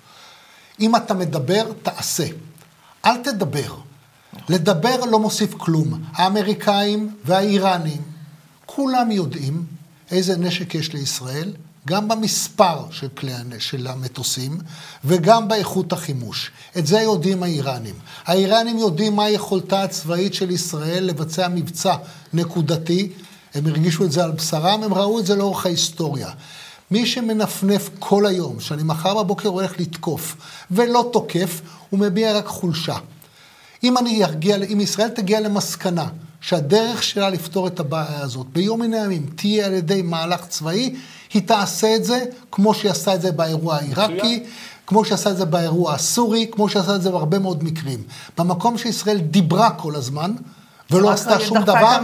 [0.80, 2.26] אם אתה מדבר, תעשה.
[3.06, 3.76] אל תדבר.
[4.50, 6.04] לדבר לא מוסיף כלום.
[6.14, 8.02] האמריקאים והאיראנים,
[8.66, 9.64] כולם יודעים
[10.12, 11.54] איזה נשק יש לישראל,
[11.88, 14.58] גם במספר של כלי של המטוסים,
[15.06, 16.52] וגם באיכות החימוש.
[16.78, 17.96] את זה יודעים האיראנים.
[18.26, 21.96] האיראנים יודעים מה יכולתה הצבאית של ישראל לבצע מבצע
[22.34, 23.12] נקודתי.
[23.54, 26.30] הם הרגישו את זה על בשרם, הם ראו את זה לאורך ההיסטוריה.
[26.92, 30.36] מי שמנפנף כל היום, שאני מחר בבוקר הולך לתקוף,
[30.72, 32.98] ולא תוקף, הוא מביע רק חולשה.
[33.84, 36.08] אם, אני ארגיע, אם ישראל תגיע למסקנה
[36.44, 40.96] שהדרך שלה לפתור את הבעיה הזאת ביום מן הימים תהיה על ידי מהלך צבאי,
[41.34, 44.44] היא תעשה את זה כמו שהיא עשתה את זה באירוע העיראקי,
[44.88, 48.04] כמו שעשה את זה באירוע הסורי, כמו שעשה את זה בהרבה מאוד מקרים.
[48.38, 50.32] במקום שישראל דיברה כל הזמן,
[50.92, 51.98] ולא עשתה שום דבר.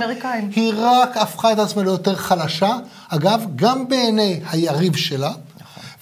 [0.56, 2.78] היא רק הפכה את עצמה ליותר חלשה.
[3.10, 5.32] אגב, גם בעיני היריב שלה,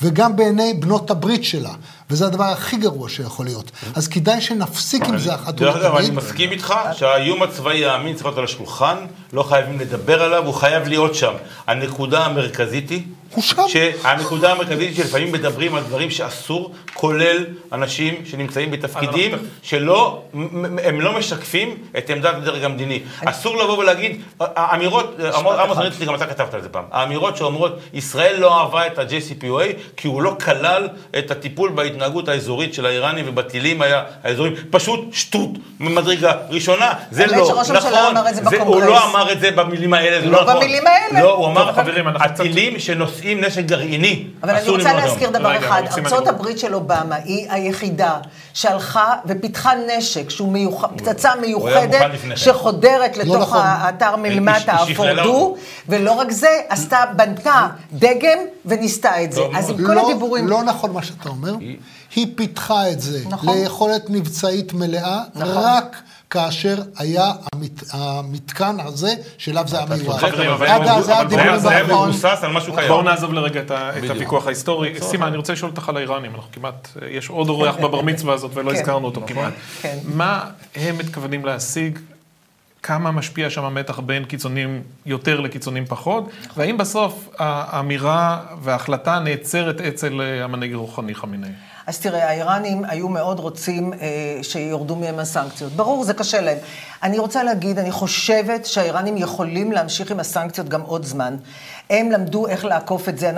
[0.01, 1.73] וגם בעיני בנות הברית שלה.
[2.09, 3.71] וזה הדבר הכי גרוע שיכול להיות.
[3.95, 6.13] אז כדאי שנפסיק עם זה אחת דרך אגב, אני ולתמיד.
[6.13, 8.97] מסכים איתך שהאיום הצבאי האמין צריך להיות על השולחן,
[9.33, 11.33] לא חייבים לדבר עליו, הוא חייב להיות שם.
[11.67, 13.03] הנקודה המרכזית היא...
[13.33, 13.63] הוא שם.
[13.67, 20.21] שהנקודה המרכזית היא שלפעמים מדברים על דברים שאסור, כולל אנשים שנמצאים בתפקידים שלא,
[20.83, 22.99] הם לא משקפים את עמדת הדרג המדיני.
[23.25, 25.15] אסור לבוא ולהגיד, האמירות,
[25.59, 29.63] עמוס מריצקי, גם אתה כתבת על זה פעם, האמירות שאומרות, ישראל לא אהבה את ה-JCPOA
[29.97, 30.87] כי הוא לא כלל
[31.17, 33.81] את הטיפול בהתנהגות האזורית של האיראנים ובטילים
[34.23, 38.81] האזוריים, פשוט שטות ממדרגה ראשונה, זה לא, נכון, הוא.
[38.81, 40.55] לא אמר את זה במילים האלה, זה לא לא נכון.
[40.55, 41.21] במילים האלה.
[41.23, 42.79] לא, הוא אמר, חברים, הטילים
[43.17, 44.93] שנושאים נשק גרעיני, אבל אני רוצה.
[44.93, 46.27] להזכיר דבר רגע, אחד, ארצות.
[46.27, 48.17] הברית של אובמה היא היחידה
[48.53, 52.35] שהלכה ופיתחה נשק שהוא מיוחד, פצצה מיוחדת, כן.
[52.35, 53.61] שחודרת לתוך נכון.
[53.63, 55.55] האתר מלמטה, הפורדו.
[55.89, 59.41] ולא רק זה, עשתה, בנתה דגם וניסתה את זה.
[59.41, 59.79] טוב אז מאוד.
[59.79, 60.47] עם כל לא, הדיבורים...
[60.47, 61.53] לא נכון מה שאתה אומר.
[62.15, 63.57] היא פיתחה את זה נכון.
[63.57, 65.95] ליכולת מבצעית מלאה, רק
[66.29, 70.19] כאשר היה המת, המתקן הזה, שאליו זה היה מיועד.
[70.19, 71.01] חברים, אבל עד
[71.59, 71.83] זה- היה.
[71.83, 72.87] מבוסס על משהו קיים.
[72.87, 73.71] בואו נעזוב לרגע את.
[74.09, 74.93] הוויכוח ההיסטורי.
[75.01, 78.51] סימה, אני רוצה לשאול אותך על האיראנים, אנחנו כמעט, יש עוד אורח בבר מצווה הזאת
[78.53, 78.75] ולא כן.
[78.75, 79.53] הזכרנו אותו כמעט.
[79.81, 79.97] כן.
[80.03, 80.43] מה
[80.75, 81.99] הם מתכוונים להשיג?
[82.83, 86.29] כמה משפיע שם המתח בין קיצונים יותר לקיצונים פחות?
[86.57, 91.49] והאם בסוף האמירה וההחלטה נעצרת אצל אה, המנהיג הרוחני חמינאי?
[91.87, 95.71] אז תראה, האיראנים היו מאוד רוצים אה, שיורדו מהם הסנקציות.
[95.73, 96.57] ברור, זה קשה להם.
[97.03, 101.35] אני רוצה להגיד, אני חושבת שהאיראנים יכולים להמשיך עם הסנקציות גם עוד זמן.
[101.89, 103.31] הם למדו איך לעקוף את זה,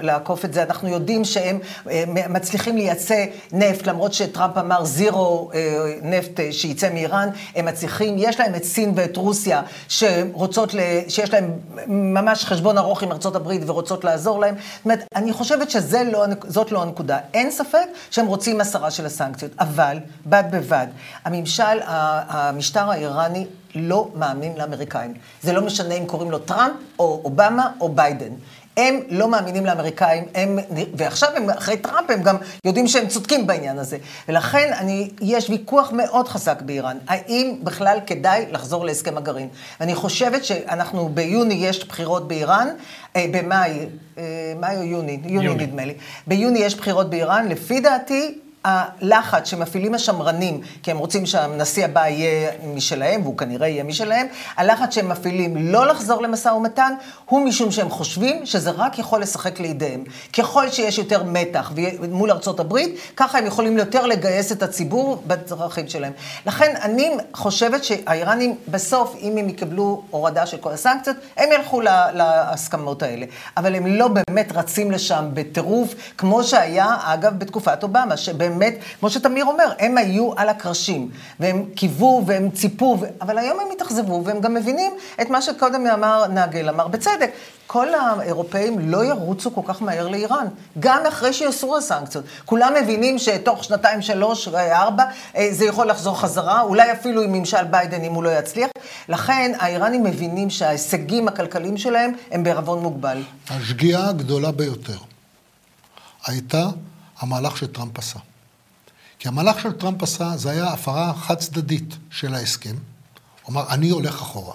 [0.00, 0.62] לעקוף את זה.
[0.62, 1.58] אנחנו יודעים שהם
[1.90, 8.14] אה, מצליחים לייצא נפט, למרות שטראמפ אמר זירו אה, נפט אה, שייצא מאיראן, הם מצליחים,
[8.18, 10.74] יש להם את סין ואת רוסיה, שרוצות,
[11.08, 11.52] שיש להם
[11.88, 14.54] ממש חשבון ארוך עם ארצות הברית ורוצות לעזור להם.
[14.54, 16.26] זאת אומרת, אני חושבת שזאת לא,
[16.70, 17.18] לא הנקודה.
[17.34, 17.71] אין ספק
[18.10, 20.86] שהם רוצים הסרה של הסנקציות, אבל בד בבד,
[21.24, 21.78] הממשל,
[22.28, 25.14] המשטר האיראני לא מאמין לאמריקאים.
[25.42, 28.32] זה לא משנה אם קוראים לו טראמפ, או אובמה, או ביידן.
[28.76, 30.58] הם לא מאמינים לאמריקאים, הם,
[30.94, 33.98] ועכשיו הם, אחרי טראמפ הם גם יודעים שהם צודקים בעניין הזה.
[34.28, 39.48] ולכן אני, יש ויכוח מאוד חזק באיראן, האם בכלל כדאי לחזור להסכם הגרעין.
[39.80, 42.68] אני חושבת שאנחנו, ביוני יש בחירות באיראן,
[43.16, 43.86] אה, במאי,
[44.18, 44.24] אה,
[44.60, 45.94] מאי או יוני, יוני, יוני נדמה לי.
[46.26, 52.50] ביוני יש בחירות באיראן, לפי דעתי, הלחץ שמפעילים השמרנים, כי הם רוצים שהנשיא הבא יהיה
[52.74, 56.92] משלהם, והוא כנראה יהיה משלהם, הלחץ שהם מפעילים לא לחזור למשא ומתן,
[57.24, 60.04] הוא משום שהם חושבים שזה רק יכול לשחק לידיהם.
[60.32, 61.72] ככל שיש יותר מתח
[62.10, 66.12] מול ארצות הברית, ככה הם יכולים יותר לגייס את הציבור בדרכים שלהם.
[66.46, 71.80] לכן אני חושבת שהאיראנים בסוף, אם הם יקבלו הורדה של כל הסנקציות, הם ילכו
[72.14, 73.26] להסכמות האלה.
[73.56, 78.51] אבל הם לא באמת רצים לשם בטירוף, כמו שהיה, אגב, בתקופת אובמה, שבאמת...
[78.58, 81.10] באמת, כמו שתמיר אומר, הם היו על הקרשים,
[81.40, 83.06] והם קיוו והם ציפו, ו...
[83.20, 87.30] אבל היום הם התאכזבו, והם גם מבינים את מה שקודם אמר נגל, אמר בצדק,
[87.66, 90.46] כל האירופאים לא ירוצו כל כך מהר לאיראן,
[90.80, 92.24] גם אחרי שיוסרו הסנקציות.
[92.44, 95.04] כולם מבינים שתוך שנתיים, שלוש, ארבע,
[95.36, 98.70] אה, זה יכול לחזור חזרה, אולי אפילו עם ממשל ביידן, אם הוא לא יצליח.
[99.08, 103.22] לכן האיראנים מבינים שההישגים הכלכליים שלהם הם בערבון מוגבל.
[103.50, 104.98] השגיאה הגדולה ביותר
[106.26, 106.68] הייתה
[107.18, 108.18] המהלך שטראמפ עשה.
[109.22, 112.76] כי המהלך של טראמפ עשה, זה היה הפרה חד צדדית של ההסכם.
[113.42, 114.54] הוא אמר, אני הולך אחורה.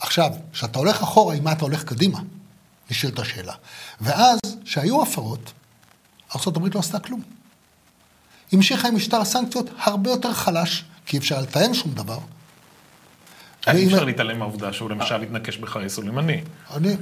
[0.00, 2.18] עכשיו, כשאתה הולך אחורה, עם מה אתה הולך קדימה?
[2.90, 3.54] נשאלת השאלה.
[4.00, 5.52] ואז, כשהיו הפרות,
[6.36, 7.22] ארה"ב לא עשתה כלום.
[8.52, 12.18] המשיכה עם משטר הסנקציות הרבה יותר חלש, כי אפשר לתאם שום דבר.
[13.68, 16.40] אי אפשר להתעלם מהעובדה שהוא למשל התנקש בחיי סולימני.
[16.76, 16.96] אני,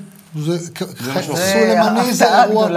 [1.36, 2.68] סולימני זה אירוע,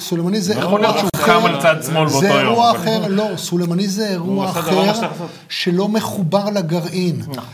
[0.00, 2.32] סולימני זה אירוע אחר, קם על צד שמאל באותו יום.
[2.34, 4.92] זה אירוע אחר, לא, סולימני זה אירוע אחר
[5.48, 7.20] שלא מחובר לגרעין.
[7.20, 7.44] נכון.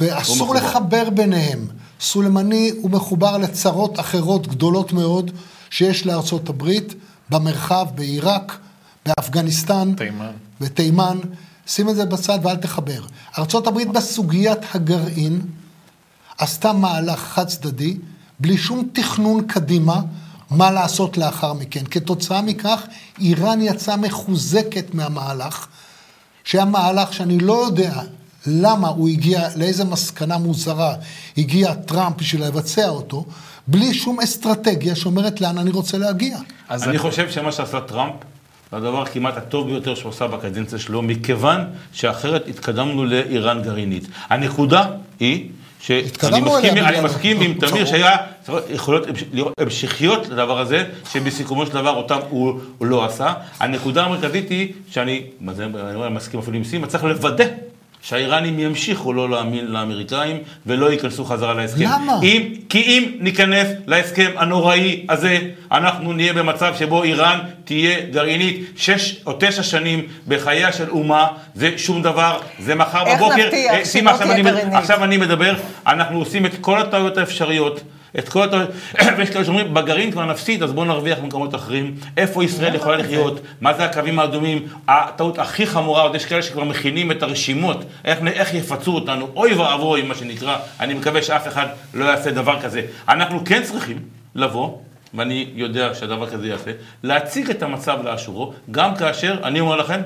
[0.00, 1.66] ואסור לחבר ביניהם.
[2.00, 5.30] סולימני הוא מחובר לצרות אחרות גדולות מאוד
[5.70, 6.94] שיש לארצות הברית,
[7.30, 8.58] במרחב, בעיראק,
[9.06, 9.92] באפגניסטן,
[10.60, 11.18] בתימן.
[11.66, 13.02] שים את זה בצד ואל תחבר.
[13.38, 15.40] ארה"ב בסוגיית הגרעין
[16.38, 17.96] עשתה מהלך חד צדדי,
[18.40, 20.00] בלי שום תכנון קדימה,
[20.50, 21.84] מה לעשות לאחר מכן.
[21.90, 22.82] כתוצאה מכך,
[23.20, 25.66] איראן יצאה מחוזקת מהמהלך,
[26.44, 28.02] שהיה מהלך שאני לא יודע
[28.46, 30.94] למה הוא הגיע, לאיזה מסקנה מוזרה
[31.38, 33.24] הגיע טראמפ בשביל לבצע אותו,
[33.66, 36.38] בלי שום אסטרטגיה שאומרת לאן אני רוצה להגיע.
[36.68, 38.14] אז אני חושב שמה שעשה טראמפ
[38.72, 41.60] הדבר כמעט הטוב ביותר שהוא עושה בקדנציה שלו, מכיוון
[41.92, 44.08] שאחרת התקדמנו לאיראן גרעינית.
[44.28, 44.86] הנקודה
[45.20, 45.48] היא
[45.80, 48.16] שאני מסכים, אני מסכים עם תמיר שהיה
[48.70, 53.32] יכול להיות המשכיות לדבר הזה, שבסיכומו של דבר אותם הוא, הוא לא עשה.
[53.60, 57.44] הנקודה המרכזית היא שאני, אני מסכים אפילו עם סימה, צריך לוודא
[58.02, 60.36] שהאיראנים ימשיכו לא להאמין לאמריקאים
[60.66, 61.84] ולא ייכנסו חזרה להסכם.
[61.84, 62.18] למה?
[62.22, 65.38] אם, כי אם ניכנס להסכם הנוראי הזה,
[65.72, 71.70] אנחנו נהיה במצב שבו איראן תהיה גרעינית שש או תשע שנים בחייה של אומה, זה
[71.76, 73.48] שום דבר, זה מחר בבוקר.
[73.52, 74.74] איך נבטיח שלא תהיה גרעינית?
[74.74, 75.54] עכשיו אני מדבר,
[75.86, 77.80] אנחנו עושים את כל הטעויות האפשריות.
[78.18, 78.70] את כל הטעויות,
[79.16, 81.94] ויש כאלה שאומרים, בגרעין כבר נפסיד, אז בואו נרוויח במקומות אחרים.
[82.16, 83.40] איפה ישראל יכולה לחיות?
[83.60, 84.68] מה זה הקווים האדומים?
[84.88, 89.54] הטעות הכי חמורה, עוד יש כאלה שכבר מכינים את הרשימות, איך, איך יפצו אותנו, אוי
[89.54, 90.56] ואבוי, מה שנקרא.
[90.80, 92.82] אני מקווה שאף אחד לא יעשה דבר כזה.
[93.08, 93.98] אנחנו כן צריכים
[94.34, 94.78] לבוא,
[95.14, 96.70] ואני יודע שהדבר כזה יעשה,
[97.02, 100.00] להציג את המצב לאשורו, גם כאשר, אני אומר לכם,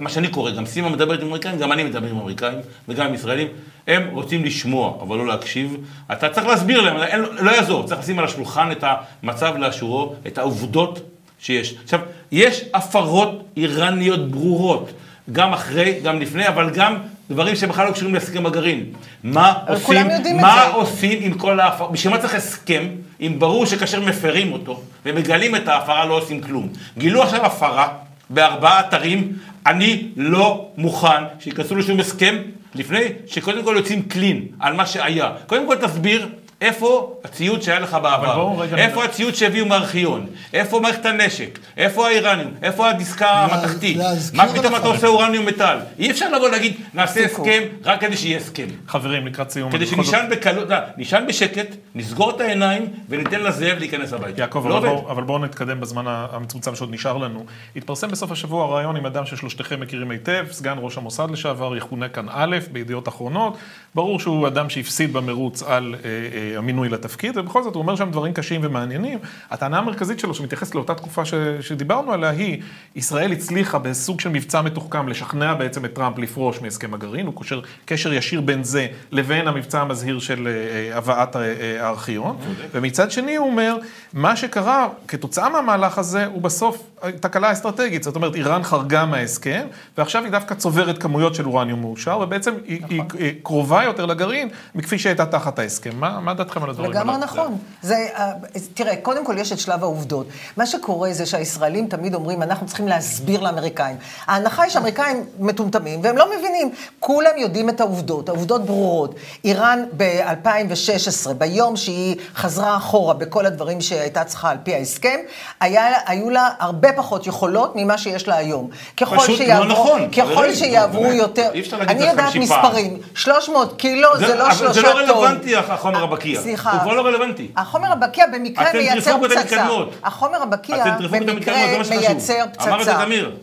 [0.00, 3.14] מה שאני קורא, גם סימה מדברת עם אמריקאים, גם אני מדבר עם אמריקאים וגם עם
[3.14, 3.48] ישראלים,
[3.86, 5.76] הם רוצים לשמוע, אבל לא להקשיב.
[6.12, 8.84] אתה צריך להסביר להם, אין, לא יעזור, צריך לשים על השולחן את
[9.22, 11.00] המצב לאשורו, את העובדות
[11.38, 11.74] שיש.
[11.84, 12.00] עכשיו,
[12.32, 14.90] יש הפרות איראניות ברורות,
[15.32, 16.96] גם אחרי, גם לפני, אבל גם
[17.30, 18.84] דברים שבכלל לא קשורים להסכם הגרעין.
[19.24, 20.06] מה עושים,
[20.40, 22.88] מה עושים עם כל ההפרות, בשביל מה צריך הסכם,
[23.20, 26.68] אם ברור שכאשר מפרים אותו ומגלים את ההפרה לא עושים כלום.
[26.98, 27.88] גילו עכשיו הפרה
[28.30, 29.32] בארבעה אתרים,
[29.66, 32.36] אני לא מוכן שייכנסו לשום הסכם
[32.74, 35.30] לפני שקודם כל יוצאים קלין על מה שהיה.
[35.46, 36.28] קודם כל תסביר
[36.60, 38.64] איפה הציוד שהיה לך בעבר?
[38.76, 39.04] איפה.
[39.04, 40.26] הציוד שהביאו מהארכיון?
[40.52, 41.58] איפה מערכת הנשק?
[41.76, 42.54] איפה האיראנים?
[42.62, 43.96] איפה הדיסקה המתכתית?
[44.32, 44.76] מה פתאום.
[44.76, 45.78] אתה עושה אורניום מטל?
[45.98, 47.24] אי אפשר לבוא להגיד, נעשה.
[47.24, 48.66] הסכם רק כדי שיהיה הסכם.
[48.88, 49.72] חברים, לקראת סיום.
[49.72, 54.40] כדי שנישן בקלות, לא, נישן בשקט, נסגור את העיניים וניתן לזאב להיכנס הביתה.
[54.40, 54.88] יעקב, לא אבל.
[54.88, 57.44] בואו אבל בואו נתקדם בזמן המצומצם שעוד נשאר לנו.
[57.76, 62.26] התפרסם בסוף השבוע ראיון עם אדם ששלושתכם מכירים היטב, סגן ראש המוסד לשעבר, יכונה כאן
[62.30, 63.56] א', בידיעות אחרונות.
[63.94, 68.10] ברור שהוא אדם שהפסיד במרוץ על אה, אה, המינוי לתפקיד, ובכל זאת הוא אומר שם
[68.10, 69.18] דברים קשים ומעניינים.
[69.50, 72.62] הטענה המרכזית שלו, שמתייחסת לאותה תקופה ש, שדיברנו עליה, היא,
[72.94, 77.60] ישראל הצליחה בסוג של מבצע מתוחכם לשכנע בעצם את טראמפ לפרוש מהסכם הגרעין, הוא קושר
[77.84, 80.52] קשר ישיר בין זה לבין המבצע המזהיר של אה,
[80.92, 82.36] אה, הבאת אה, הארכיון.
[82.72, 83.76] ומצד שני הוא אומר,
[84.12, 86.82] מה שקרה כתוצאה מהמהלך הזה, הוא בסוף
[87.20, 88.02] תקלה אסטרטגית.
[88.02, 89.66] זאת אומרת, איראן חרגה מההסכם,
[89.98, 94.48] ועכשיו היא דווקא צוברת כמויות של אורניום מאושר, ובעצם היא, היא, היא קרובה יותר לגרעין
[94.74, 95.90] מכפי שהייתה תחת ההסכם.
[95.96, 97.24] מה, מה דעתכם על הדברים לגמרי האלה?
[97.24, 97.58] נכון.
[97.82, 98.32] זה, אה,
[98.74, 100.26] תראה, קודם כל יש את שלב העובדות.
[100.56, 103.96] מה שקורה זה שהישראלים תמיד אומרים, אנחנו צריכים להסביר לאמריקאים.
[104.26, 106.70] ההנחה היא שהאמריקאים מטומטמים, והם לא מבינים.
[107.00, 109.14] כולם יודעים את העובדות, העובדות ברורות.
[109.44, 115.18] איראן ב-2016, ביום שהיא חזרה אחורה בכל הדברים שהייתה צריכה על פי ההסכם,
[115.60, 118.70] היה, היו לה הרבה פחות יכולות ממה שיש לה היום.
[118.96, 120.10] ככל פשוט לא שיעברו, נכון.
[120.10, 121.50] ככל שיעברו יותר...
[121.54, 122.64] אי אפשר להגיד אני את זה יודעת 50 פעם.
[122.64, 124.90] מספרים, 300 קילו זה, לא אבל שלושה זה טון.
[124.92, 126.40] לא רלוונטי, החומר הבקיע.
[126.42, 126.72] סליחה.
[126.72, 127.50] הוא כבר לא רלוונטי.
[127.56, 129.66] החומר הבקיע במקרה מייצר פצצה.
[130.04, 131.54] החומר הבקיע במקרה.
[131.90, 132.68] מייצר פצצה.
[132.70, 133.36] אמר את זה תמיר.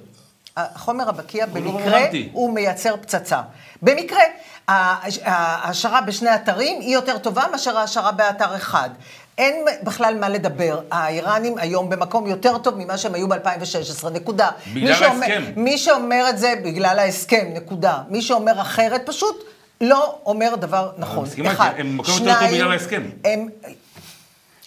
[0.57, 1.99] החומר הבקיע לא במקרה.
[2.31, 3.41] הוא מייצר פצצה.
[3.81, 4.19] במקרה,
[4.67, 8.89] ה- ההעשרה בשני אתרים היא יותר טובה מאשר ההעשרה באתר אחד.
[9.37, 10.79] אין בכלל מה לדבר.
[10.91, 14.49] האיראנים היום במקום יותר טוב ממה שהם היו ב-2016, נקודה.
[14.73, 15.43] בגלל מי שאומר- ההסכם.
[15.55, 17.97] מי שאומר את זה בגלל ההסכם, נקודה.
[18.09, 19.43] מי שאומר אחרת פשוט
[19.81, 21.23] לא אומר דבר נכון.
[21.23, 21.71] מסכימה איתי, אחד.
[21.77, 23.03] הם במקום יותר טוב בגלל ההסכם.
[23.25, 23.47] הם...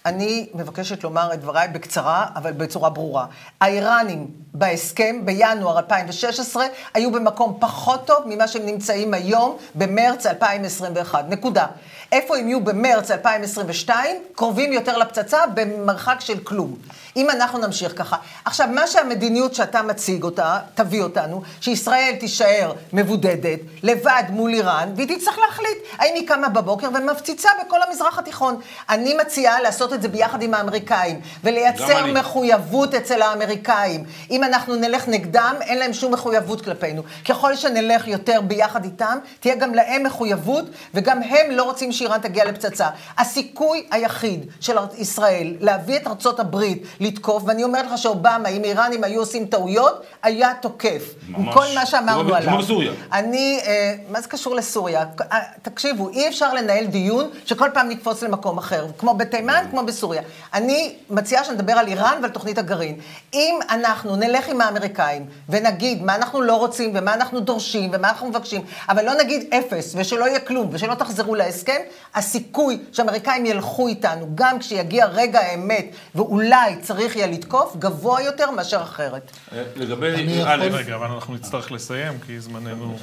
[0.07, 3.27] אני מבקשת לומר את דבריי בקצרה, אבל בצורה ברורה.
[3.61, 11.25] האיראנים בהסכם בינואר 2016 היו במקום פחות טוב ממה שהם נמצאים היום במרץ 2021.
[11.29, 11.67] נקודה.
[12.13, 14.17] איפה הם יהיו במרץ 2022?
[14.35, 16.77] קרובים יותר לפצצה במרחק של כלום.
[17.17, 18.17] אם אנחנו נמשיך ככה.
[18.45, 25.19] עכשיו, מה שהמדיניות שאתה מציג אותה, תביא אותנו, שישראל תישאר מבודדת, לבד מול איראן, והיא
[25.19, 28.61] תצטרך להחליט האם היא קמה בבוקר ומפציצה בכל המזרח התיכון.
[28.89, 32.05] אני מציעה לעשות את זה ביחד עם האמריקאים, ולייצר.
[32.15, 34.05] מחויבות אצל האמריקאים.
[34.31, 37.03] אם אנחנו נלך נגדם, אין להם שום מחויבות כלפינו.
[37.29, 42.45] ככל שנלך יותר ביחד איתם, תהיה גם להם מחויבות, וגם הם לא רוצים שאיראן תגיע
[42.45, 42.89] לפצצה.
[43.19, 49.05] הסיכוי היחיד של ישראל להביא את ארצות הברית לתקוף, ואני אומרת לך שאובמה, אם איראנים
[49.05, 51.15] היו עושים טעויות, היה תוקף.
[51.29, 51.55] עם ממש.
[51.55, 52.51] כל מה שאמרנו כמו- עליו.
[52.51, 52.93] כמו בסוריה.
[53.13, 55.05] אני, אה, מה זה קשור לסוריה?
[55.33, 60.23] אה, תקשיבו, אי אפשר לנהל דיון שכל פעם נקפוץ למקום אחר, כמו בתימן, כמו בסוריה.
[60.55, 62.97] אני מציעה שנדבר על איראן ועל תוכנית הגרעין.
[63.35, 68.29] אם אנחנו נלך עם האמריקאים ונגיד מה אנחנו לא רוצים ומה אנחנו דורשים ומה אנחנו
[68.29, 71.81] מבקשים, אבל לא נגיד אפס ושלא יהיה כלום ושלא תחזרו להסכם,
[72.15, 78.83] הסיכוי שהאמריקאים ילכו איתנו, גם כשיגיע רגע האמת ואולי צריך יהיה לתקוף, גבוה יותר מאשר
[78.83, 79.31] אחרת.
[79.53, 80.07] אה, לגבי
[80.45, 82.97] א', רגע, אבל אנחנו נצטרך לסיים, כי זמננו...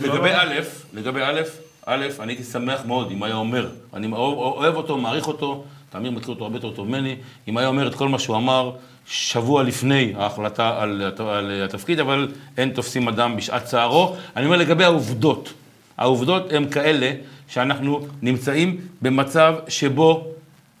[0.00, 0.54] לגבי א',
[0.92, 1.40] לגבי א',
[1.86, 6.28] א', אני הייתי שמח מאוד אם היה אומר, אני אוהב אותו, מעריך אותו, תמיר מכיר
[6.28, 7.16] אותו הרבה יותר טוב ממני,
[7.48, 8.72] אם היה אומר את כל מה שהוא אמר
[9.06, 14.16] שבוע לפני ההחלטה על, על התפקיד, אבל אין תופסים אדם בשעת צערו.
[14.36, 15.52] אני אומר לגבי העובדות,
[15.98, 17.12] העובדות הן כאלה
[17.48, 20.26] שאנחנו נמצאים במצב שבו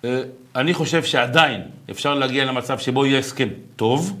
[0.04, 0.22] אה,
[0.56, 4.16] אני חושב שעדיין אפשר להגיע למצב שבו יהיה הסכם טוב,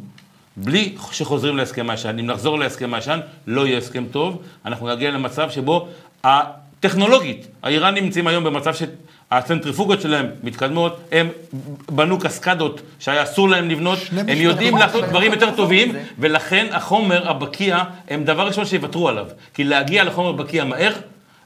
[0.56, 2.18] בלי שחוזרים להסכם הישן.
[2.18, 4.42] אם נחזור להסכם הישן, לא יהיה הסכם טוב.
[4.66, 5.88] אנחנו נגיע למצב שבו
[6.24, 11.28] הטכנולוגית, האיראנים נמצאים היום במצב שהצנטריפוגות שלהם מתקדמות, הם
[11.90, 14.28] בנו קסקדות שהיה אסור להם לבנות, הם.
[14.28, 15.92] יודעים לעשות דברים יותר טובים.
[16.18, 19.26] ולכן החומר הבקיע, הם דבר ראשון שיוותרו עליו.
[19.54, 20.92] כי להגיע לחומר בקיע מהר,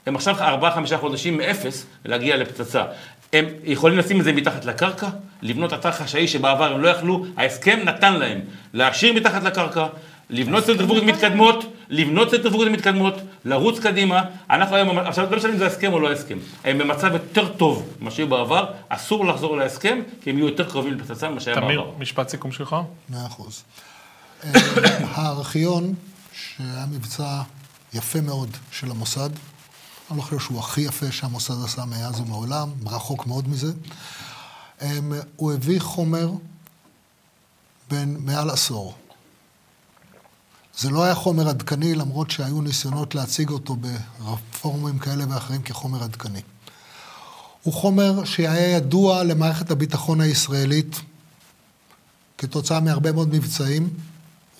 [0.05, 2.83] הם עכשיו ארבעה, חמישה חודשים מאפס להגיע לפצצה.
[3.33, 5.09] הם יכולים לשים את זה מתחת לקרקע,
[5.41, 8.39] לבנות אתר חשאי שבעבר הם לא יכלו, ההסכם נתן להם
[8.73, 9.87] להשאיר מתחת לקרקע,
[10.29, 13.13] לבנות צנטריפוגות מתקדמות, לבנות צנטריפוגות מתקדמות,
[13.45, 14.23] לרוץ קדימה.
[14.49, 17.87] אנחנו היום, עכשיו לא משנה אם זה הסכם או לא הסכם, הם במצב יותר טוב
[17.99, 21.81] ממה שהיו בעבר, אסור לחזור להסכם, כי הם יהיו יותר קרובים לפצצה ממה שהיה תמיר,
[21.81, 21.91] בעבר.
[21.99, 22.75] משפט סיכום שלך?
[23.09, 23.63] מאה אחוז.
[24.43, 24.51] אה,
[25.11, 25.93] הארכיון,
[26.33, 27.41] שהיה מבצע
[27.93, 29.29] יפה מאוד של המוסד,
[30.11, 33.73] אני לא חושב שהוא הכי יפה שהמוסד עשה מאז ומעולם, רחוק מאוד מזה.
[35.35, 36.31] הוא הביא חומר
[37.89, 38.95] בין מעל עשור.
[40.77, 46.41] זה לא היה חומר עדכני, למרות שהיו ניסיונות להציג אותו בפורומים כאלה ואחרים כחומר עדכני.
[47.63, 51.01] הוא חומר שהיה ידוע למערכת הביטחון הישראלית
[52.37, 53.89] כתוצאה מהרבה מאוד מבצעים,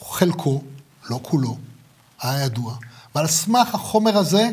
[0.01, 0.61] חלקו,
[1.09, 1.57] לא כולו,
[2.21, 2.77] היה ידוע.
[3.15, 4.49] ועל סמך החומר הזה,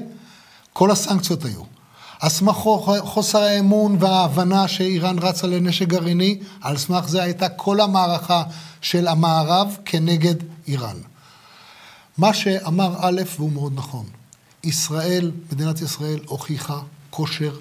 [0.79, 1.63] כל הסנקציות היו.
[2.21, 2.57] על סמך
[3.01, 8.43] חוסר האמון וההבנה שאיראן רצה לנשק גרעיני, על סמך זה הייתה כל המערכה
[8.81, 10.35] של המערב כנגד
[10.69, 10.97] איראן.
[12.19, 14.07] מה שאמר א', והוא מאוד נכון,
[14.65, 16.79] ישראל, מדינת ישראל, הוכיחה
[17.11, 17.59] כושר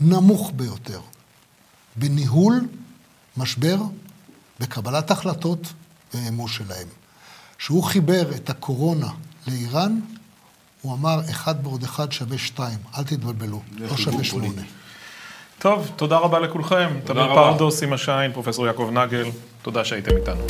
[0.00, 1.00] נמוך ביותר
[1.96, 2.68] בניהול
[3.36, 3.78] משבר,
[4.60, 5.72] בקבלת החלטות
[6.14, 6.88] ומימוש שלהם.
[7.58, 9.08] כשהוא חיבר את הקורונה
[9.46, 10.00] לאיראן,
[10.84, 14.62] הוא אמר, אחד ועוד אחד שווה שתיים, אל תתבלבלו, לא שווה שמונה.
[15.58, 16.90] טוב, תודה רבה לכולכם.
[17.04, 19.26] תמיר פרדו, סימה שיין, פרופסור יעקב נגל,
[19.62, 20.46] תודה שהייתם איתנו.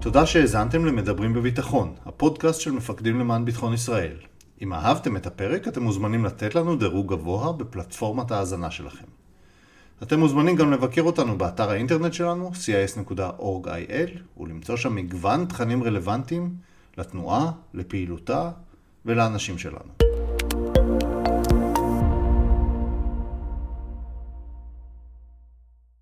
[0.00, 4.16] תודה שהאזנתם למדברים בביטחון, הפודקאסט של מפקדים למען ביטחון ישראל.
[4.62, 9.06] אם אהבתם את הפרק, אתם מוזמנים לתת לנו דירוג גבוה בפלטפורמת ההאזנה שלכם.
[10.02, 17.50] אתם מוזמנים גם לבקר אותנו באתר האינטרנט שלנו, cis.org.il, ולמצוא שם מגוון תכנים רלוונטיים לתנועה,
[17.74, 18.50] לפעילותה
[19.04, 20.03] ולאנשים שלנו.